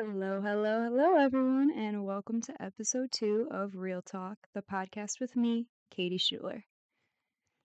Hello, 0.00 0.40
hello, 0.40 0.84
hello, 0.84 1.16
everyone, 1.16 1.72
and 1.72 2.04
welcome 2.04 2.40
to 2.42 2.62
episode 2.62 3.10
two 3.10 3.48
of 3.50 3.74
Real 3.74 4.00
Talk, 4.00 4.38
the 4.54 4.62
podcast 4.62 5.18
with 5.18 5.34
me, 5.34 5.66
Katie 5.90 6.18
Schuler. 6.18 6.64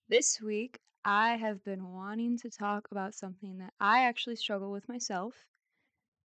This 0.09 0.41
week, 0.41 0.79
I 1.05 1.35
have 1.35 1.63
been 1.63 1.93
wanting 1.93 2.39
to 2.39 2.49
talk 2.49 2.87
about 2.89 3.13
something 3.13 3.59
that 3.59 3.73
I 3.79 4.05
actually 4.05 4.37
struggle 4.37 4.71
with 4.71 4.89
myself, 4.89 5.35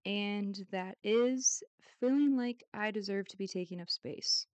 and 0.03 0.57
that 0.71 0.97
is 1.03 1.61
feeling 1.99 2.35
like 2.35 2.63
I 2.73 2.89
deserve 2.89 3.27
to 3.27 3.37
be 3.37 3.47
taking 3.47 3.79
up 3.79 3.91
space. 3.91 4.47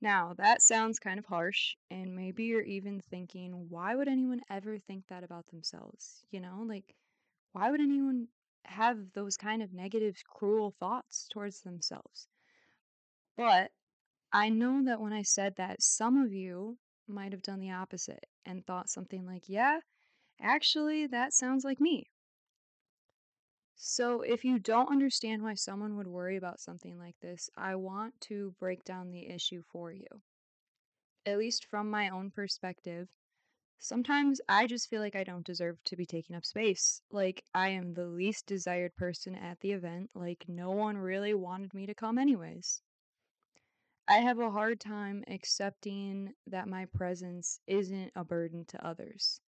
Now, 0.00 0.34
that 0.36 0.62
sounds 0.62 0.98
kind 0.98 1.20
of 1.20 1.26
harsh, 1.26 1.76
and 1.92 2.16
maybe 2.16 2.42
you're 2.46 2.60
even 2.62 3.00
thinking, 3.08 3.66
why 3.68 3.94
would 3.94 4.08
anyone 4.08 4.40
ever 4.50 4.78
think 4.78 5.04
that 5.10 5.22
about 5.22 5.46
themselves? 5.46 6.24
You 6.32 6.40
know, 6.40 6.64
like, 6.66 6.96
why 7.52 7.70
would 7.70 7.80
anyone 7.80 8.26
have 8.64 9.12
those 9.12 9.36
kind 9.36 9.62
of 9.62 9.72
negative, 9.72 10.22
cruel 10.26 10.70
thoughts 10.78 11.28
towards 11.32 11.60
themselves. 11.60 12.28
But 13.36 13.72
I 14.32 14.48
know 14.48 14.84
that 14.84 15.00
when 15.00 15.12
I 15.12 15.22
said 15.22 15.56
that, 15.56 15.82
some 15.82 16.16
of 16.22 16.32
you 16.32 16.78
might 17.08 17.32
have 17.32 17.42
done 17.42 17.60
the 17.60 17.72
opposite 17.72 18.26
and 18.44 18.64
thought 18.64 18.88
something 18.88 19.26
like, 19.26 19.48
yeah, 19.48 19.80
actually, 20.40 21.06
that 21.08 21.32
sounds 21.32 21.64
like 21.64 21.80
me. 21.80 22.10
So, 23.74 24.20
if 24.20 24.44
you 24.44 24.58
don't 24.58 24.90
understand 24.90 25.42
why 25.42 25.54
someone 25.54 25.96
would 25.96 26.06
worry 26.06 26.36
about 26.36 26.60
something 26.60 26.98
like 26.98 27.18
this, 27.20 27.48
I 27.56 27.76
want 27.76 28.20
to 28.22 28.54
break 28.58 28.84
down 28.84 29.10
the 29.10 29.28
issue 29.28 29.62
for 29.62 29.90
you. 29.90 30.22
At 31.24 31.38
least 31.38 31.64
from 31.64 31.90
my 31.90 32.10
own 32.10 32.30
perspective, 32.30 33.08
Sometimes 33.80 34.40
I 34.48 34.68
just 34.68 34.88
feel 34.88 35.00
like 35.00 35.16
I 35.16 35.24
don't 35.24 35.44
deserve 35.44 35.82
to 35.82 35.96
be 35.96 36.06
taking 36.06 36.36
up 36.36 36.44
space. 36.44 37.02
Like, 37.10 37.42
I 37.52 37.70
am 37.70 37.94
the 37.94 38.06
least 38.06 38.46
desired 38.46 38.94
person 38.94 39.34
at 39.34 39.58
the 39.58 39.72
event, 39.72 40.10
like, 40.14 40.44
no 40.48 40.70
one 40.70 40.96
really 40.98 41.34
wanted 41.34 41.74
me 41.74 41.86
to 41.86 41.94
come, 41.94 42.16
anyways. 42.16 42.80
I 44.06 44.18
have 44.18 44.38
a 44.38 44.50
hard 44.50 44.78
time 44.78 45.24
accepting 45.26 46.34
that 46.46 46.68
my 46.68 46.84
presence 46.84 47.60
isn't 47.66 48.12
a 48.14 48.24
burden 48.24 48.66
to 48.66 48.86
others. 48.86 49.40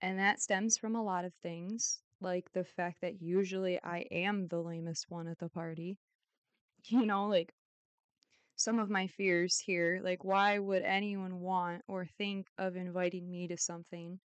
And 0.00 0.18
that 0.18 0.40
stems 0.40 0.78
from 0.78 0.96
a 0.96 1.02
lot 1.04 1.24
of 1.24 1.34
things, 1.34 2.02
like 2.20 2.52
the 2.52 2.64
fact 2.64 3.00
that 3.02 3.22
usually 3.22 3.82
I 3.82 4.00
am 4.10 4.48
the 4.48 4.62
lamest 4.62 5.10
one 5.10 5.28
at 5.28 5.38
the 5.38 5.48
party. 5.50 5.98
You 6.84 7.06
know, 7.06 7.26
like, 7.28 7.54
some 8.58 8.78
of 8.78 8.90
my 8.90 9.08
fears 9.08 9.58
here. 9.60 10.02
Like, 10.04 10.24
why 10.24 10.58
would 10.58 10.82
anyone 10.82 11.40
want 11.40 11.82
or 11.88 12.06
think 12.06 12.48
of 12.58 12.76
inviting 12.76 13.30
me 13.30 13.48
to 13.48 13.56
something 13.56 14.20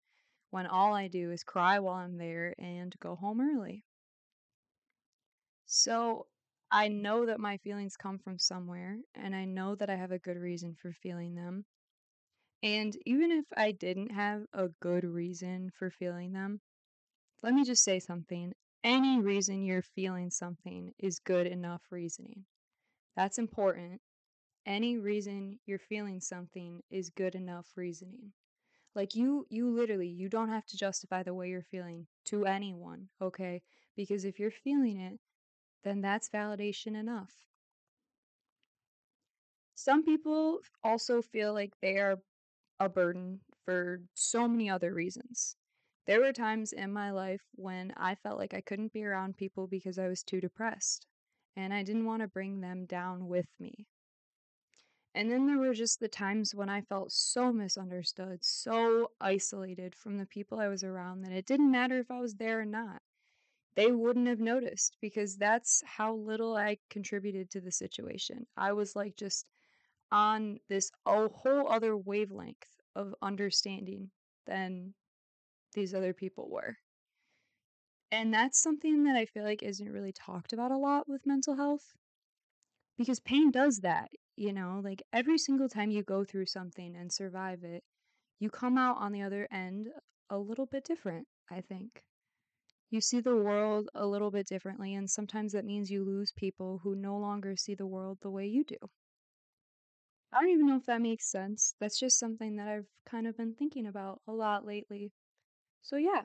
when 0.51 0.67
all 0.67 0.93
I 0.95 1.07
do 1.09 1.31
is 1.31 1.43
cry 1.43 1.79
while 1.79 1.95
I'm 1.95 2.17
there 2.17 2.55
and 2.59 2.95
go 2.99 3.15
home 3.15 3.41
early? 3.41 3.85
So, 5.65 6.27
I 6.71 6.87
know 6.87 7.25
that 7.25 7.39
my 7.39 7.57
feelings 7.57 7.97
come 7.97 8.17
from 8.17 8.39
somewhere, 8.39 8.99
and 9.13 9.35
I 9.35 9.43
know 9.45 9.75
that 9.75 9.89
I 9.89 9.95
have 9.95 10.11
a 10.13 10.19
good 10.19 10.37
reason 10.37 10.75
for 10.75 10.93
feeling 10.93 11.35
them. 11.35 11.65
And 12.63 12.97
even 13.05 13.31
if 13.31 13.45
I 13.55 13.71
didn't 13.73 14.11
have 14.11 14.47
a 14.53 14.69
good 14.69 15.03
reason 15.03 15.71
for 15.71 15.91
feeling 15.91 16.33
them, 16.33 16.61
let 17.43 17.53
me 17.53 17.65
just 17.65 17.83
say 17.83 17.99
something. 17.99 18.53
Any 18.83 19.21
reason 19.21 19.63
you're 19.63 19.83
feeling 19.83 20.31
something 20.31 20.93
is 20.99 21.19
good 21.19 21.47
enough 21.47 21.83
reasoning. 21.91 22.45
That's 23.15 23.39
important 23.39 24.01
any 24.65 24.97
reason 24.97 25.59
you're 25.65 25.79
feeling 25.79 26.19
something 26.21 26.81
is 26.89 27.09
good 27.09 27.35
enough 27.35 27.67
reasoning. 27.75 28.33
Like 28.95 29.15
you 29.15 29.47
you 29.49 29.69
literally 29.69 30.07
you 30.09 30.29
don't 30.29 30.49
have 30.49 30.65
to 30.67 30.77
justify 30.77 31.23
the 31.23 31.33
way 31.33 31.49
you're 31.49 31.63
feeling 31.63 32.07
to 32.25 32.45
anyone, 32.45 33.09
okay? 33.21 33.61
Because 33.95 34.25
if 34.25 34.39
you're 34.39 34.51
feeling 34.51 34.99
it, 34.99 35.19
then 35.83 36.01
that's 36.01 36.29
validation 36.29 36.95
enough. 36.95 37.33
Some 39.75 40.03
people 40.03 40.61
also 40.83 41.21
feel 41.21 41.53
like 41.53 41.79
they 41.79 41.99
are 41.99 42.19
a 42.79 42.89
burden 42.89 43.41
for 43.65 44.01
so 44.13 44.47
many 44.47 44.69
other 44.69 44.93
reasons. 44.93 45.57
There 46.07 46.21
were 46.21 46.33
times 46.33 46.73
in 46.73 46.91
my 46.93 47.11
life 47.11 47.43
when 47.55 47.93
I 47.97 48.15
felt 48.15 48.39
like 48.39 48.53
I 48.53 48.61
couldn't 48.61 48.93
be 48.93 49.05
around 49.05 49.37
people 49.37 49.67
because 49.67 49.99
I 49.99 50.07
was 50.07 50.23
too 50.23 50.41
depressed, 50.41 51.07
and 51.55 51.73
I 51.73 51.83
didn't 51.83 52.05
want 52.05 52.21
to 52.23 52.27
bring 52.27 52.61
them 52.61 52.85
down 52.85 53.27
with 53.27 53.47
me. 53.59 53.87
And 55.15 55.31
then 55.31 55.45
there 55.47 55.59
were 55.59 55.73
just 55.73 55.99
the 55.99 56.07
times 56.07 56.55
when 56.55 56.69
I 56.69 56.81
felt 56.81 57.11
so 57.11 57.51
misunderstood, 57.53 58.43
so 58.43 59.11
isolated 59.21 59.95
from 59.95 60.17
the 60.17 60.25
people 60.25 60.59
I 60.59 60.67
was 60.67 60.83
around 60.83 61.21
that 61.21 61.31
it 61.31 61.45
didn't 61.45 61.71
matter 61.71 61.99
if 61.99 62.09
I 62.11 62.19
was 62.19 62.35
there 62.35 62.61
or 62.61 62.65
not. 62.65 63.01
They 63.75 63.91
wouldn't 63.91 64.27
have 64.27 64.39
noticed 64.39 64.97
because 65.01 65.37
that's 65.37 65.83
how 65.85 66.13
little 66.15 66.55
I 66.55 66.77
contributed 66.89 67.49
to 67.51 67.61
the 67.61 67.71
situation. 67.71 68.47
I 68.57 68.73
was 68.73 68.95
like 68.95 69.15
just 69.15 69.47
on 70.11 70.59
this 70.69 70.91
a 71.05 71.27
whole 71.29 71.69
other 71.71 71.97
wavelength 71.97 72.81
of 72.95 73.15
understanding 73.21 74.11
than 74.45 74.93
these 75.73 75.93
other 75.93 76.13
people 76.13 76.49
were. 76.49 76.77
And 78.11 78.33
that's 78.33 78.59
something 78.59 79.03
that 79.03 79.15
I 79.17 79.25
feel 79.25 79.43
like 79.43 79.61
isn't 79.63 79.91
really 79.91 80.13
talked 80.13 80.53
about 80.53 80.71
a 80.71 80.77
lot 80.77 81.09
with 81.09 81.25
mental 81.25 81.55
health 81.55 81.95
because 82.97 83.19
pain 83.19 83.51
does 83.51 83.79
that. 83.81 84.11
You 84.35 84.53
know, 84.53 84.79
like 84.83 85.03
every 85.11 85.37
single 85.37 85.69
time 85.69 85.89
you 85.91 86.03
go 86.03 86.23
through 86.23 86.45
something 86.47 86.95
and 86.95 87.11
survive 87.11 87.63
it, 87.63 87.83
you 88.39 88.49
come 88.49 88.77
out 88.77 88.97
on 88.97 89.11
the 89.11 89.21
other 89.21 89.47
end 89.51 89.89
a 90.29 90.37
little 90.39 90.65
bit 90.65 90.83
different, 90.83 91.27
I 91.49 91.61
think. 91.61 92.03
You 92.91 93.01
see 93.01 93.19
the 93.21 93.35
world 93.37 93.89
a 93.95 94.07
little 94.07 94.31
bit 94.31 94.47
differently, 94.47 94.93
and 94.95 95.09
sometimes 95.09 95.53
that 95.53 95.65
means 95.65 95.91
you 95.91 96.03
lose 96.03 96.31
people 96.31 96.79
who 96.83 96.95
no 96.95 97.17
longer 97.17 97.55
see 97.57 97.75
the 97.75 97.87
world 97.87 98.19
the 98.21 98.31
way 98.31 98.47
you 98.47 98.63
do. 98.63 98.77
I 100.31 100.41
don't 100.41 100.49
even 100.49 100.65
know 100.67 100.77
if 100.77 100.85
that 100.87 101.01
makes 101.01 101.25
sense. 101.27 101.75
That's 101.79 101.99
just 101.99 102.19
something 102.19 102.55
that 102.55 102.67
I've 102.67 102.87
kind 103.05 103.27
of 103.27 103.37
been 103.37 103.53
thinking 103.53 103.85
about 103.85 104.21
a 104.27 104.31
lot 104.33 104.65
lately. 104.65 105.11
So, 105.81 105.97
yeah. 105.97 106.23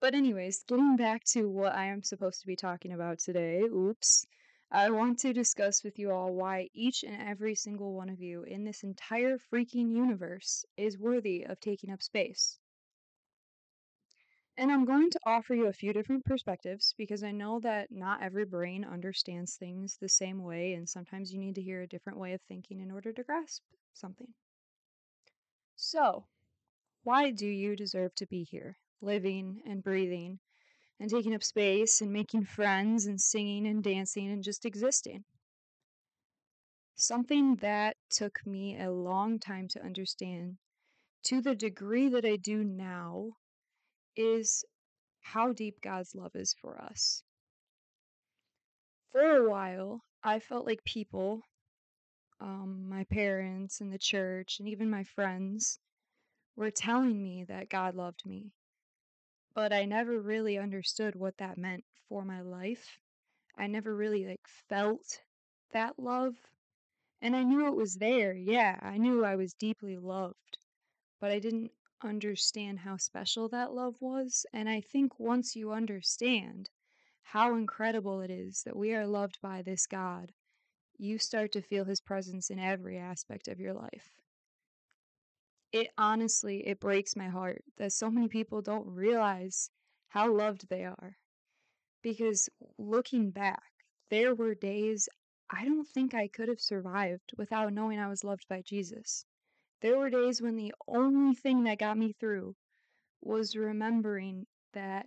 But, 0.00 0.14
anyways, 0.14 0.64
getting 0.64 0.96
back 0.96 1.24
to 1.32 1.48
what 1.48 1.74
I 1.74 1.86
am 1.86 2.02
supposed 2.02 2.40
to 2.40 2.46
be 2.46 2.56
talking 2.56 2.92
about 2.92 3.18
today, 3.18 3.60
oops. 3.62 4.26
I 4.72 4.90
want 4.90 5.18
to 5.20 5.32
discuss 5.32 5.82
with 5.82 5.98
you 5.98 6.12
all 6.12 6.32
why 6.32 6.70
each 6.72 7.02
and 7.02 7.20
every 7.20 7.56
single 7.56 7.92
one 7.92 8.08
of 8.08 8.20
you 8.20 8.44
in 8.44 8.62
this 8.62 8.84
entire 8.84 9.36
freaking 9.36 9.90
universe 9.90 10.64
is 10.76 10.96
worthy 10.96 11.42
of 11.44 11.58
taking 11.58 11.90
up 11.90 12.02
space. 12.02 12.60
And 14.56 14.70
I'm 14.70 14.84
going 14.84 15.10
to 15.10 15.20
offer 15.26 15.54
you 15.54 15.66
a 15.66 15.72
few 15.72 15.92
different 15.92 16.24
perspectives 16.24 16.94
because 16.96 17.24
I 17.24 17.32
know 17.32 17.58
that 17.60 17.90
not 17.90 18.22
every 18.22 18.44
brain 18.44 18.84
understands 18.84 19.56
things 19.56 19.96
the 19.96 20.08
same 20.08 20.42
way, 20.44 20.74
and 20.74 20.88
sometimes 20.88 21.32
you 21.32 21.40
need 21.40 21.56
to 21.56 21.62
hear 21.62 21.82
a 21.82 21.88
different 21.88 22.18
way 22.18 22.32
of 22.32 22.42
thinking 22.42 22.80
in 22.80 22.92
order 22.92 23.12
to 23.12 23.24
grasp 23.24 23.62
something. 23.92 24.34
So, 25.74 26.26
why 27.02 27.32
do 27.32 27.48
you 27.48 27.74
deserve 27.74 28.14
to 28.16 28.26
be 28.26 28.44
here, 28.44 28.76
living 29.00 29.62
and 29.66 29.82
breathing 29.82 30.38
and 31.00 31.08
taking 31.08 31.34
up 31.34 31.42
space 31.42 32.02
and 32.02 32.12
making 32.12 32.44
friends 32.44 33.06
and 33.06 33.18
singing 33.18 33.66
and 33.66 33.82
dancing 33.82 34.30
and 34.30 34.44
just 34.44 34.66
existing. 34.66 35.24
Something 36.94 37.56
that 37.56 37.96
took 38.10 38.46
me 38.46 38.78
a 38.78 38.92
long 38.92 39.38
time 39.38 39.66
to 39.68 39.82
understand 39.82 40.58
to 41.24 41.40
the 41.40 41.54
degree 41.54 42.08
that 42.10 42.26
I 42.26 42.36
do 42.36 42.62
now 42.62 43.30
is 44.14 44.62
how 45.22 45.54
deep 45.54 45.80
God's 45.80 46.14
love 46.14 46.32
is 46.34 46.54
for 46.60 46.78
us. 46.82 47.22
For 49.10 49.20
a 49.20 49.50
while, 49.50 50.02
I 50.22 50.38
felt 50.38 50.66
like 50.66 50.84
people, 50.84 51.40
um, 52.40 52.88
my 52.88 53.04
parents 53.04 53.80
and 53.80 53.90
the 53.90 53.98
church, 53.98 54.58
and 54.58 54.68
even 54.68 54.90
my 54.90 55.04
friends, 55.04 55.78
were 56.56 56.70
telling 56.70 57.22
me 57.22 57.44
that 57.44 57.70
God 57.70 57.94
loved 57.94 58.26
me 58.26 58.52
but 59.54 59.72
I 59.72 59.84
never 59.84 60.20
really 60.20 60.58
understood 60.58 61.14
what 61.14 61.38
that 61.38 61.58
meant 61.58 61.84
for 62.08 62.24
my 62.24 62.40
life. 62.40 62.98
I 63.56 63.66
never 63.66 63.94
really 63.94 64.26
like 64.26 64.48
felt 64.68 65.22
that 65.72 65.98
love. 65.98 66.36
And 67.22 67.36
I 67.36 67.44
knew 67.44 67.66
it 67.66 67.76
was 67.76 67.96
there. 67.96 68.34
Yeah, 68.34 68.78
I 68.82 68.98
knew 68.98 69.24
I 69.24 69.36
was 69.36 69.54
deeply 69.54 69.96
loved, 69.96 70.58
but 71.20 71.30
I 71.30 71.38
didn't 71.38 71.72
understand 72.02 72.80
how 72.80 72.96
special 72.96 73.48
that 73.50 73.72
love 73.74 73.96
was. 74.00 74.46
And 74.52 74.68
I 74.68 74.80
think 74.80 75.18
once 75.20 75.56
you 75.56 75.72
understand 75.72 76.70
how 77.22 77.54
incredible 77.56 78.20
it 78.20 78.30
is 78.30 78.62
that 78.64 78.76
we 78.76 78.94
are 78.94 79.06
loved 79.06 79.40
by 79.42 79.62
this 79.62 79.86
God, 79.86 80.32
you 80.98 81.18
start 81.18 81.52
to 81.52 81.62
feel 81.62 81.84
his 81.84 82.00
presence 82.00 82.50
in 82.50 82.58
every 82.58 82.98
aspect 82.98 83.48
of 83.48 83.60
your 83.60 83.74
life 83.74 84.16
it 85.72 85.88
honestly 85.98 86.66
it 86.66 86.80
breaks 86.80 87.16
my 87.16 87.28
heart 87.28 87.62
that 87.78 87.92
so 87.92 88.10
many 88.10 88.28
people 88.28 88.62
don't 88.62 88.86
realize 88.86 89.70
how 90.08 90.32
loved 90.32 90.68
they 90.68 90.84
are 90.84 91.16
because 92.02 92.48
looking 92.78 93.30
back 93.30 93.62
there 94.10 94.34
were 94.34 94.54
days 94.54 95.08
i 95.50 95.64
don't 95.64 95.88
think 95.88 96.14
i 96.14 96.28
could 96.28 96.48
have 96.48 96.60
survived 96.60 97.32
without 97.36 97.72
knowing 97.72 97.98
i 97.98 98.08
was 98.08 98.24
loved 98.24 98.46
by 98.48 98.62
jesus 98.62 99.24
there 99.82 99.96
were 99.96 100.10
days 100.10 100.42
when 100.42 100.56
the 100.56 100.74
only 100.88 101.34
thing 101.34 101.64
that 101.64 101.78
got 101.78 101.96
me 101.96 102.12
through 102.18 102.54
was 103.22 103.56
remembering 103.56 104.46
that 104.72 105.06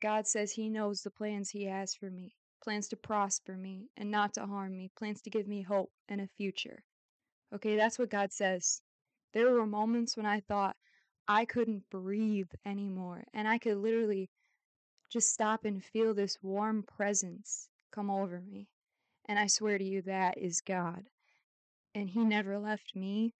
God 0.00 0.26
says 0.28 0.52
He 0.52 0.68
knows 0.68 1.02
the 1.02 1.10
plans 1.10 1.50
He 1.50 1.64
has 1.64 1.94
for 1.94 2.10
me 2.10 2.34
plans 2.62 2.88
to 2.88 2.96
prosper 2.96 3.56
me 3.56 3.88
and 3.96 4.10
not 4.10 4.34
to 4.34 4.44
harm 4.44 4.76
me, 4.76 4.90
plans 4.96 5.22
to 5.22 5.30
give 5.30 5.46
me 5.46 5.62
hope 5.62 5.90
and 6.08 6.20
a 6.20 6.26
future. 6.26 6.82
Okay, 7.54 7.76
that's 7.76 7.98
what 7.98 8.10
God 8.10 8.32
says. 8.32 8.82
There 9.32 9.52
were 9.52 9.66
moments 9.66 10.16
when 10.16 10.26
I 10.26 10.40
thought 10.40 10.76
I 11.26 11.44
couldn't 11.44 11.90
breathe 11.90 12.50
anymore, 12.64 13.24
and 13.34 13.46
I 13.48 13.58
could 13.58 13.76
literally 13.76 14.30
just 15.10 15.32
stop 15.32 15.64
and 15.64 15.84
feel 15.84 16.14
this 16.14 16.42
warm 16.42 16.82
presence 16.82 17.68
come 17.90 18.10
over 18.10 18.40
me. 18.40 18.68
And 19.26 19.38
I 19.38 19.46
swear 19.46 19.78
to 19.78 19.84
you, 19.84 20.02
that 20.02 20.38
is 20.38 20.60
God. 20.62 21.08
And 21.94 22.08
He 22.08 22.24
never 22.24 22.58
left 22.58 22.94
me, 22.96 23.34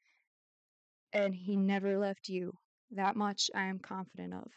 and 1.13 1.35
He 1.35 1.57
never 1.57 1.99
left 1.99 2.29
you. 2.29 2.53
That 2.91 3.17
much 3.17 3.51
I 3.55 3.65
am 3.65 3.79
confident 3.79 4.35
of. 4.35 4.51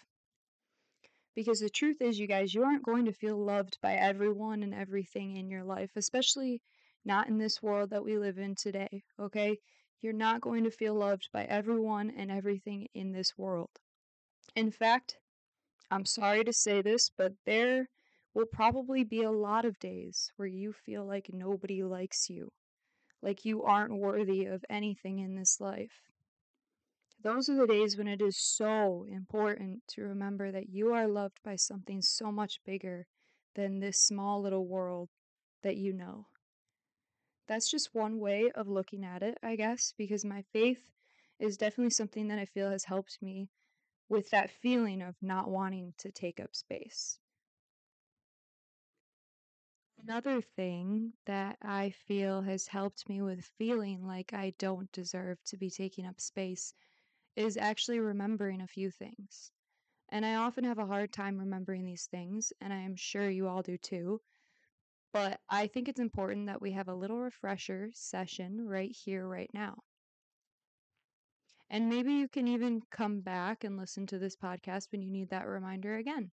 Because 1.35 1.59
the 1.59 1.69
truth 1.69 2.01
is, 2.01 2.19
you 2.19 2.27
guys, 2.27 2.53
you 2.53 2.63
aren't 2.63 2.83
going 2.83 3.05
to 3.05 3.13
feel 3.13 3.37
loved 3.37 3.77
by 3.81 3.93
everyone 3.95 4.63
and 4.63 4.73
everything 4.73 5.37
in 5.37 5.49
your 5.49 5.63
life, 5.63 5.91
especially 5.95 6.61
not 7.05 7.27
in 7.27 7.37
this 7.37 7.61
world 7.61 7.89
that 7.91 8.03
we 8.03 8.17
live 8.17 8.37
in 8.37 8.55
today, 8.55 9.03
okay? 9.19 9.57
You're 10.01 10.13
not 10.13 10.41
going 10.41 10.63
to 10.63 10.71
feel 10.71 10.95
loved 10.95 11.29
by 11.31 11.43
everyone 11.45 12.09
and 12.09 12.31
everything 12.31 12.87
in 12.93 13.11
this 13.11 13.37
world. 13.37 13.69
In 14.55 14.71
fact, 14.71 15.17
I'm 15.91 16.05
sorry 16.05 16.43
to 16.43 16.53
say 16.53 16.81
this, 16.81 17.11
but 17.15 17.33
there 17.45 17.87
will 18.33 18.47
probably 18.47 19.03
be 19.03 19.21
a 19.21 19.31
lot 19.31 19.63
of 19.63 19.77
days 19.79 20.31
where 20.37 20.47
you 20.47 20.73
feel 20.73 21.05
like 21.05 21.29
nobody 21.31 21.83
likes 21.83 22.29
you, 22.29 22.51
like 23.21 23.45
you 23.45 23.63
aren't 23.63 23.99
worthy 23.99 24.45
of 24.45 24.65
anything 24.69 25.19
in 25.19 25.35
this 25.35 25.61
life. 25.61 26.09
Those 27.23 27.49
are 27.49 27.55
the 27.55 27.67
days 27.67 27.97
when 27.97 28.07
it 28.07 28.21
is 28.21 28.37
so 28.37 29.05
important 29.07 29.83
to 29.89 30.01
remember 30.01 30.51
that 30.51 30.69
you 30.69 30.91
are 30.93 31.07
loved 31.07 31.39
by 31.43 31.55
something 31.55 32.01
so 32.01 32.31
much 32.31 32.59
bigger 32.65 33.05
than 33.53 33.79
this 33.79 34.01
small 34.01 34.41
little 34.41 34.65
world 34.65 35.09
that 35.61 35.77
you 35.77 35.93
know. 35.93 36.25
That's 37.51 37.69
just 37.69 37.93
one 37.93 38.19
way 38.19 38.49
of 38.51 38.69
looking 38.69 39.05
at 39.05 39.21
it, 39.23 39.37
I 39.43 39.57
guess, 39.57 39.93
because 39.97 40.25
my 40.25 40.41
faith 40.53 40.89
is 41.37 41.57
definitely 41.57 41.91
something 41.91 42.29
that 42.29 42.39
I 42.39 42.45
feel 42.45 42.71
has 42.71 42.85
helped 42.85 43.21
me 43.21 43.49
with 44.09 44.29
that 44.31 44.51
feeling 44.51 45.01
of 45.01 45.21
not 45.21 45.49
wanting 45.49 45.93
to 45.99 46.11
take 46.11 46.39
up 46.39 46.55
space. 46.55 47.19
Another 49.99 50.41
thing 50.41 51.13
that 51.25 51.57
I 51.61 51.91
feel 51.91 52.41
has 52.41 52.67
helped 52.67 53.09
me 53.09 53.21
with 53.21 53.45
feeling 53.45 54.05
like 54.07 54.33
I 54.33 54.51
don't 54.57 54.91
deserve 54.91 55.43
to 55.45 55.57
be 55.57 55.69
taking 55.69 56.05
up 56.05 56.21
space 56.21 56.73
is 57.35 57.57
actually 57.57 57.99
remembering 57.99 58.61
a 58.61 58.67
few 58.67 58.91
things. 58.91 59.51
And 60.09 60.25
I 60.25 60.35
often 60.35 60.63
have 60.65 60.79
a 60.79 60.87
hard 60.87 61.13
time 61.13 61.37
remembering 61.37 61.85
these 61.85 62.07
things, 62.07 62.53
and 62.61 62.73
I 62.73 62.81
am 62.81 62.95
sure 62.95 63.29
you 63.29 63.47
all 63.47 63.61
do 63.61 63.77
too. 63.77 64.21
But 65.13 65.39
I 65.49 65.67
think 65.67 65.89
it's 65.89 65.99
important 65.99 66.47
that 66.47 66.61
we 66.61 66.71
have 66.71 66.87
a 66.87 66.95
little 66.95 67.19
refresher 67.19 67.91
session 67.93 68.65
right 68.65 68.91
here, 68.91 69.27
right 69.27 69.49
now. 69.53 69.83
And 71.69 71.89
maybe 71.89 72.13
you 72.13 72.27
can 72.27 72.47
even 72.47 72.81
come 72.91 73.21
back 73.21 73.63
and 73.63 73.77
listen 73.77 74.05
to 74.07 74.19
this 74.19 74.35
podcast 74.35 74.91
when 74.91 75.01
you 75.01 75.09
need 75.09 75.29
that 75.29 75.47
reminder 75.47 75.95
again. 75.95 76.31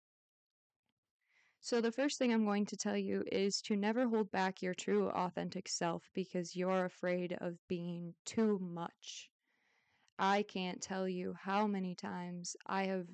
So, 1.61 1.81
the 1.81 1.91
first 1.91 2.17
thing 2.17 2.33
I'm 2.33 2.45
going 2.45 2.65
to 2.67 2.77
tell 2.77 2.97
you 2.97 3.23
is 3.31 3.61
to 3.63 3.75
never 3.75 4.07
hold 4.07 4.31
back 4.31 4.61
your 4.61 4.73
true, 4.73 5.09
authentic 5.09 5.67
self 5.67 6.09
because 6.13 6.55
you're 6.55 6.85
afraid 6.85 7.33
of 7.33 7.57
being 7.67 8.15
too 8.25 8.59
much. 8.59 9.29
I 10.17 10.43
can't 10.43 10.81
tell 10.81 11.07
you 11.07 11.33
how 11.33 11.67
many 11.67 11.95
times 11.95 12.55
I 12.65 12.85
have 12.85 13.07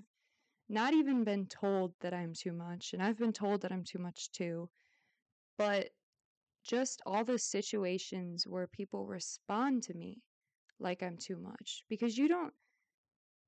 not 0.70 0.94
even 0.94 1.24
been 1.24 1.48
told 1.48 1.94
that 2.02 2.14
I'm 2.14 2.34
too 2.34 2.54
much, 2.54 2.94
and 2.94 3.02
I've 3.02 3.18
been 3.18 3.34
told 3.34 3.62
that 3.62 3.72
I'm 3.72 3.84
too 3.84 4.00
much 4.00 4.32
too, 4.32 4.70
but 5.58 5.90
just 6.64 7.02
all 7.06 7.24
the 7.24 7.40
situations 7.40 8.48
where 8.48 8.68
people 8.68 9.06
respond 9.06 9.84
to 9.84 9.94
me 9.94 10.22
like 10.80 11.04
I'm 11.04 11.18
too 11.18 11.38
much 11.38 11.84
because 11.90 12.18
you 12.18 12.28
don't 12.28 12.54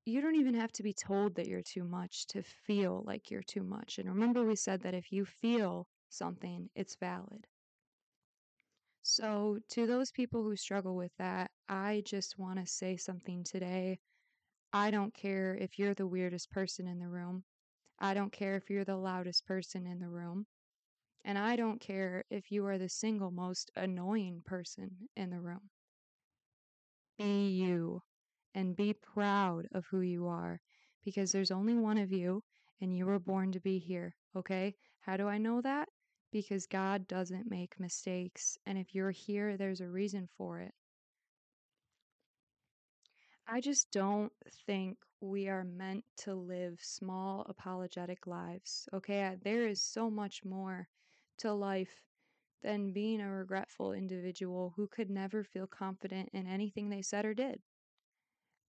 you 0.06 0.22
don't 0.22 0.36
even 0.36 0.56
have 0.56 0.72
to 0.72 0.84
be 0.84 0.94
told 0.94 1.36
that 1.36 1.48
you're 1.48 1.62
too 1.62 1.84
much 1.84 2.28
to 2.28 2.42
feel 2.42 3.04
like 3.06 3.30
you're 3.30 3.44
too 3.44 3.64
much. 3.64 3.98
And 4.00 4.08
remember 4.08 4.46
we 4.46 4.56
said 4.56 4.82
that 4.84 4.94
if 4.94 5.12
you 5.12 5.26
feel 5.26 5.86
something, 6.10 6.70
it's 6.76 6.96
valid. 6.96 7.46
So, 9.02 9.60
to 9.70 9.86
those 9.86 10.12
people 10.12 10.44
who 10.44 10.56
struggle 10.56 10.96
with 10.96 11.12
that, 11.18 11.52
I 11.68 12.04
just 12.06 12.38
want 12.38 12.60
to 12.60 12.66
say 12.66 12.96
something 12.98 13.44
today. 13.44 14.00
I 14.74 14.92
don't 14.92 15.14
care 15.14 15.56
if 15.56 15.78
you're 15.80 15.94
the 15.94 16.08
weirdest 16.08 16.52
person 16.52 16.88
in 16.88 17.00
the 17.00 17.08
room. 17.10 17.44
I 18.00 18.14
don't 18.14 18.32
care 18.32 18.56
if 18.56 18.70
you're 18.70 18.86
the 18.86 18.98
loudest 18.98 19.46
person 19.46 19.88
in 19.88 20.00
the 20.00 20.10
room. 20.10 20.46
And 21.24 21.38
I 21.38 21.56
don't 21.56 21.82
care 21.82 22.24
if 22.30 22.52
you 22.52 22.66
are 22.66 22.78
the 22.78 22.90
single 22.90 23.32
most 23.32 23.72
annoying 23.76 24.42
person 24.46 25.10
in 25.16 25.30
the 25.30 25.40
room. 25.40 25.70
Be 27.18 27.50
you 27.50 28.04
and 28.56 28.76
be 28.76 28.94
proud 28.94 29.68
of 29.72 29.86
who 29.88 30.02
you 30.02 30.28
are 30.28 30.62
because 31.04 31.32
there's 31.32 31.52
only 31.52 31.76
one 31.76 31.98
of 31.98 32.12
you 32.12 32.44
and 32.82 32.96
you 32.96 33.06
were 33.06 33.20
born 33.20 33.52
to 33.52 33.60
be 33.60 33.80
here, 33.80 34.16
okay? 34.36 34.76
How 35.02 35.18
do 35.18 35.28
I 35.28 35.38
know 35.38 35.62
that? 35.62 35.90
because 36.32 36.66
God 36.68 37.08
doesn't 37.08 37.50
make 37.50 37.80
mistakes. 37.80 38.58
And 38.66 38.78
if 38.78 38.94
you're 38.94 39.12
here, 39.12 39.58
there's 39.58 39.82
a 39.82 39.88
reason 39.88 40.28
for 40.38 40.60
it. 40.60 40.74
I 43.48 43.62
just 43.62 43.92
don't 43.92 44.32
think 44.66 44.98
we 45.22 45.48
are 45.48 45.64
meant 45.64 46.04
to 46.18 46.36
live 46.36 46.80
small, 46.82 47.46
apologetic 47.48 48.28
lives. 48.28 48.88
Okay, 48.94 49.36
there 49.42 49.68
is 49.68 49.82
so 49.82 50.10
much 50.10 50.44
more 50.44 50.90
to 51.40 51.54
life 51.54 52.04
than 52.62 52.94
being 52.94 53.22
a 53.22 53.32
regretful 53.32 53.94
individual 53.94 54.74
who 54.76 54.88
could 54.88 55.10
never 55.10 55.44
feel 55.44 55.68
confident 55.68 56.30
in 56.34 56.48
anything 56.48 56.90
they 56.90 57.02
said 57.02 57.26
or 57.26 57.34
did. 57.34 57.62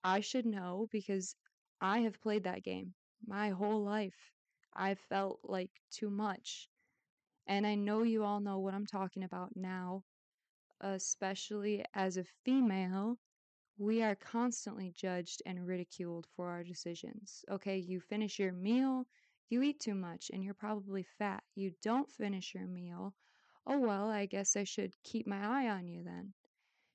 I 0.05 0.20
should 0.20 0.44
know 0.47 0.88
because 0.91 1.37
I 1.81 2.00
have 2.00 2.20
played 2.20 2.43
that 2.44 2.65
game 2.65 2.94
my 3.25 3.50
whole 3.50 3.82
life. 3.85 4.32
I've 4.75 4.99
felt 4.99 5.41
like 5.44 5.70
too 5.91 6.11
much. 6.11 6.69
And 7.47 7.67
I 7.67 7.75
know 7.76 8.03
you 8.03 8.25
all 8.25 8.41
know 8.41 8.59
what 8.61 8.75
I'm 8.75 8.87
talking 8.87 9.25
about 9.25 9.56
now, 9.56 10.05
especially 10.81 11.85
as 11.94 12.17
a 12.17 12.25
female. 12.25 13.19
We 13.79 14.03
are 14.03 14.17
constantly 14.17 14.91
judged 14.93 15.43
and 15.47 15.67
ridiculed 15.67 16.26
for 16.37 16.50
our 16.50 16.64
decisions. 16.64 17.44
Okay, 17.50 17.79
you 17.79 18.00
finish 18.00 18.38
your 18.38 18.53
meal, 18.53 19.06
you 19.49 19.62
eat 19.62 19.81
too 19.81 19.95
much, 19.95 20.31
and 20.33 20.45
you're 20.45 20.55
probably 20.55 21.03
fat. 21.03 21.45
You 21.55 21.73
don't 21.83 22.11
finish 22.11 22.55
your 22.55 22.67
meal. 22.67 23.14
Oh, 23.67 23.78
well, 23.78 24.09
I 24.11 24.26
guess 24.26 24.57
I 24.57 24.64
should 24.64 24.95
keep 25.02 25.26
my 25.26 25.45
eye 25.45 25.69
on 25.69 25.88
you 25.88 26.02
then. 26.05 26.35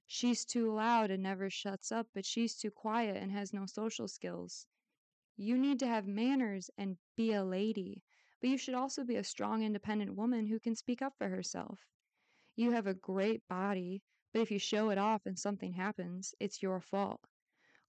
She's 0.07 0.45
too 0.45 0.71
loud 0.73 1.11
and 1.11 1.23
never 1.23 1.49
shuts 1.49 1.91
up, 1.91 2.07
but 2.13 2.25
she's 2.25 2.55
too 2.55 2.71
quiet 2.71 3.17
and 3.17 3.31
has 3.31 3.53
no 3.53 3.65
social 3.65 4.07
skills. 4.07 4.67
You 5.37 5.57
need 5.57 5.79
to 5.79 5.87
have 5.87 6.07
manners 6.07 6.69
and 6.77 6.97
be 7.15 7.33
a 7.33 7.43
lady 7.43 8.03
but 8.43 8.49
you 8.49 8.57
should 8.57 8.73
also 8.75 9.05
be 9.05 9.15
a 9.15 9.23
strong, 9.23 9.63
independent 9.63 10.17
woman 10.17 10.47
who 10.47 10.59
can 10.59 10.75
speak 10.75 11.01
up 11.01 11.17
for 11.17 11.29
herself. 11.29 11.87
You 12.57 12.71
have 12.71 12.87
a 12.87 12.93
great 12.93 13.47
body, 13.47 14.03
but 14.33 14.41
if 14.41 14.51
you 14.51 14.59
show 14.59 14.89
it 14.89 14.97
off 14.97 15.25
and 15.25 15.39
something 15.39 15.71
happens, 15.71 16.35
it's 16.41 16.61
your 16.61 16.81
fault. 16.81 17.21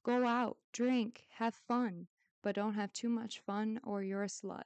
Go 0.04 0.24
out, 0.24 0.58
drink, 0.72 1.26
have 1.38 1.56
fun, 1.56 2.06
but 2.44 2.54
don't 2.54 2.74
have 2.74 2.92
too 2.92 3.08
much 3.08 3.40
fun 3.40 3.80
or 3.82 4.02
you're 4.02 4.22
a 4.22 4.28
slut. 4.28 4.64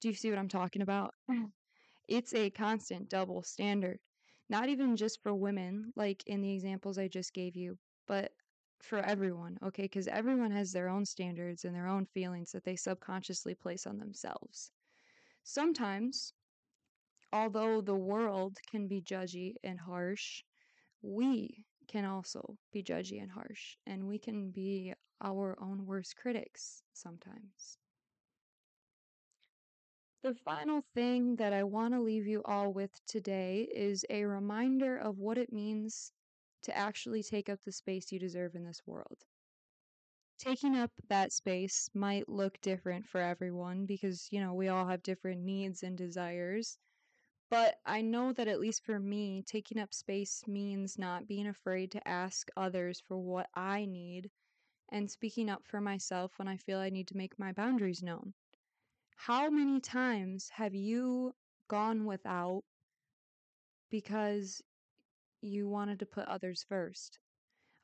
Do 0.00 0.08
you 0.08 0.14
see 0.14 0.28
what 0.30 0.38
I'm 0.38 0.48
talking 0.48 0.82
about? 0.82 1.14
Mm-hmm. 1.28 1.46
it's 2.06 2.34
a 2.34 2.50
constant 2.50 3.08
double 3.08 3.42
standard. 3.42 3.98
Not 4.48 4.68
even 4.68 4.96
just 4.96 5.22
for 5.22 5.34
women, 5.34 5.92
like 5.96 6.22
in 6.26 6.42
the 6.42 6.52
examples 6.52 6.98
I 6.98 7.08
just 7.08 7.32
gave 7.32 7.56
you, 7.56 7.78
but 8.06 8.32
for 8.82 8.98
everyone, 8.98 9.58
okay? 9.64 9.84
Because 9.84 10.08
everyone 10.08 10.50
has 10.50 10.72
their 10.72 10.88
own 10.88 11.06
standards 11.06 11.64
and 11.64 11.74
their 11.74 11.86
own 11.86 12.06
feelings 12.06 12.52
that 12.52 12.64
they 12.64 12.76
subconsciously 12.76 13.54
place 13.54 13.86
on 13.86 13.98
themselves. 13.98 14.70
Sometimes, 15.44 16.34
although 17.32 17.80
the 17.80 17.94
world 17.94 18.58
can 18.70 18.86
be 18.88 19.00
judgy 19.00 19.54
and 19.62 19.80
harsh, 19.80 20.42
we 21.02 21.64
can 21.88 22.04
also 22.04 22.56
be 22.72 22.82
judgy 22.82 23.22
and 23.22 23.30
harsh, 23.30 23.76
and 23.86 24.06
we 24.06 24.18
can 24.18 24.50
be 24.50 24.94
our 25.20 25.56
own 25.60 25.86
worst 25.86 26.16
critics 26.16 26.82
sometimes. 26.92 27.78
The 30.22 30.34
final 30.34 30.80
thing 30.80 31.36
that 31.36 31.52
I 31.52 31.62
want 31.64 31.92
to 31.92 32.00
leave 32.00 32.26
you 32.26 32.42
all 32.44 32.72
with 32.72 33.04
today 33.04 33.64
is 33.64 34.06
a 34.08 34.24
reminder 34.24 34.96
of 34.96 35.18
what 35.18 35.36
it 35.36 35.52
means 35.52 36.12
to 36.62 36.74
actually 36.74 37.22
take 37.22 37.50
up 37.50 37.60
the 37.62 37.72
space 37.72 38.10
you 38.10 38.18
deserve 38.18 38.54
in 38.54 38.64
this 38.64 38.86
world. 38.86 39.26
Taking 40.38 40.74
up 40.74 40.90
that 41.06 41.32
space 41.32 41.88
might 41.94 42.28
look 42.28 42.60
different 42.60 43.06
for 43.06 43.20
everyone 43.20 43.86
because, 43.86 44.26
you 44.32 44.40
know, 44.40 44.54
we 44.54 44.66
all 44.66 44.88
have 44.88 45.04
different 45.04 45.42
needs 45.42 45.84
and 45.84 45.96
desires. 45.96 46.78
But 47.50 47.80
I 47.86 48.02
know 48.02 48.32
that 48.32 48.48
at 48.48 48.60
least 48.60 48.84
for 48.84 48.98
me, 49.00 49.42
taking 49.42 49.78
up 49.78 49.94
space 49.94 50.46
means 50.46 50.98
not 50.98 51.28
being 51.28 51.46
afraid 51.46 51.92
to 51.92 52.08
ask 52.08 52.50
others 52.56 53.00
for 53.00 53.18
what 53.18 53.50
I 53.54 53.86
need 53.86 54.30
and 54.90 55.10
speaking 55.10 55.48
up 55.48 55.66
for 55.66 55.80
myself 55.80 56.38
when 56.38 56.48
I 56.48 56.56
feel 56.56 56.78
I 56.78 56.90
need 56.90 57.08
to 57.08 57.16
make 57.16 57.38
my 57.38 57.52
boundaries 57.52 58.02
known. 58.02 58.34
How 59.16 59.50
many 59.50 59.80
times 59.80 60.50
have 60.50 60.74
you 60.74 61.34
gone 61.68 62.04
without 62.04 62.64
because 63.90 64.62
you 65.40 65.68
wanted 65.68 65.98
to 66.00 66.06
put 66.06 66.26
others 66.26 66.64
first? 66.68 67.18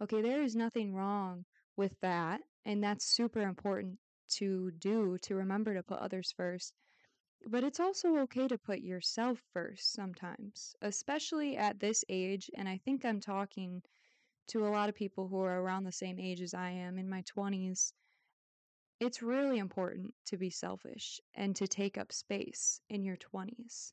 Okay, 0.01 0.21
there 0.23 0.43
is 0.43 0.57
nothing 0.57 0.95
wrong 0.95 1.45
with 1.77 1.99
that, 2.01 2.43
and 2.65 2.83
that's 2.83 3.05
super 3.07 3.41
important 3.41 3.99
to 4.29 4.71
do 4.73 5.17
to 5.23 5.35
remember 5.35 5.75
to 5.75 5.83
put 5.83 5.99
others 5.99 6.33
first. 6.33 6.75
But 7.47 7.65
it's 7.65 7.81
also 7.81 8.17
okay 8.19 8.49
to 8.49 8.59
put 8.59 8.81
yourself 8.81 9.43
first 9.53 9.93
sometimes, 9.93 10.75
especially 10.83 11.57
at 11.57 11.81
this 11.81 12.05
age. 12.09 12.51
And 12.55 12.69
I 12.69 12.79
think 12.79 13.05
I'm 13.05 13.21
talking 13.21 13.83
to 14.49 14.67
a 14.67 14.71
lot 14.71 14.89
of 14.89 14.95
people 14.95 15.29
who 15.29 15.41
are 15.41 15.61
around 15.61 15.85
the 15.85 15.93
same 15.93 16.19
age 16.19 16.41
as 16.41 16.55
I 16.55 16.71
am 16.71 16.99
in 16.99 17.09
my 17.09 17.23
20s. 17.23 17.93
It's 19.01 19.23
really 19.23 19.59
important 19.59 20.15
to 20.27 20.39
be 20.39 20.49
selfish 20.49 21.21
and 21.35 21.55
to 21.57 21.69
take 21.69 21.99
up 21.99 22.13
space 22.13 22.81
in 22.89 23.05
your 23.05 23.17
20s. 23.17 23.93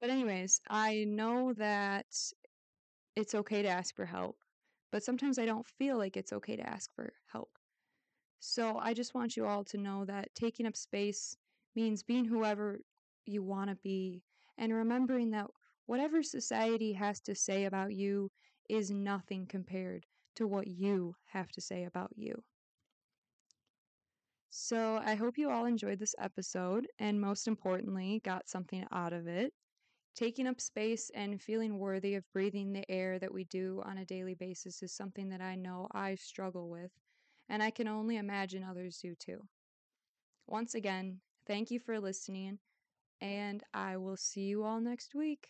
But, 0.00 0.10
anyways, 0.10 0.60
I 0.68 1.04
know 1.04 1.52
that 1.54 2.06
it's 3.16 3.34
okay 3.34 3.62
to 3.62 3.68
ask 3.68 3.94
for 3.94 4.06
help, 4.06 4.36
but 4.90 5.02
sometimes 5.04 5.38
I 5.38 5.46
don't 5.46 5.66
feel 5.66 5.96
like 5.98 6.16
it's 6.16 6.32
okay 6.32 6.56
to 6.56 6.68
ask 6.68 6.92
for 6.94 7.12
help. 7.32 7.50
So, 8.40 8.78
I 8.78 8.94
just 8.94 9.14
want 9.14 9.36
you 9.36 9.46
all 9.46 9.64
to 9.64 9.78
know 9.78 10.04
that 10.04 10.34
taking 10.34 10.66
up 10.66 10.76
space 10.76 11.36
means 11.74 12.02
being 12.02 12.24
whoever 12.24 12.80
you 13.24 13.42
want 13.42 13.70
to 13.70 13.76
be 13.76 14.22
and 14.58 14.72
remembering 14.72 15.30
that 15.30 15.46
whatever 15.86 16.22
society 16.22 16.92
has 16.92 17.20
to 17.20 17.34
say 17.34 17.64
about 17.64 17.94
you 17.94 18.30
is 18.68 18.90
nothing 18.90 19.46
compared 19.46 20.06
to 20.36 20.46
what 20.46 20.68
you 20.68 21.16
have 21.26 21.50
to 21.52 21.60
say 21.60 21.84
about 21.84 22.12
you. 22.16 22.44
So, 24.50 24.98
I 25.04 25.16
hope 25.16 25.36
you 25.36 25.50
all 25.50 25.64
enjoyed 25.66 25.98
this 25.98 26.14
episode 26.18 26.86
and, 26.98 27.20
most 27.20 27.48
importantly, 27.48 28.20
got 28.24 28.48
something 28.48 28.86
out 28.92 29.12
of 29.12 29.26
it. 29.26 29.52
Taking 30.14 30.46
up 30.46 30.60
space 30.60 31.10
and 31.14 31.42
feeling 31.42 31.78
worthy 31.78 32.14
of 32.14 32.30
breathing 32.32 32.72
the 32.72 32.90
air 32.90 33.18
that 33.18 33.34
we 33.34 33.44
do 33.44 33.82
on 33.84 33.98
a 33.98 34.04
daily 34.04 34.34
basis 34.34 34.82
is 34.82 34.92
something 34.92 35.28
that 35.30 35.40
I 35.40 35.56
know 35.56 35.88
I 35.92 36.14
struggle 36.16 36.70
with, 36.70 36.92
and 37.48 37.62
I 37.62 37.70
can 37.70 37.88
only 37.88 38.16
imagine 38.16 38.64
others 38.64 38.98
do 38.98 39.14
too. 39.14 39.48
Once 40.46 40.74
again, 40.74 41.20
thank 41.46 41.70
you 41.70 41.78
for 41.80 42.00
listening, 42.00 42.58
and 43.20 43.62
I 43.74 43.96
will 43.98 44.16
see 44.16 44.42
you 44.42 44.64
all 44.64 44.80
next 44.80 45.14
week. 45.14 45.48